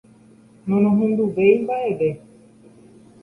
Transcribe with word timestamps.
Norohenduvéi 0.67 1.53
mba'eve. 1.63 2.09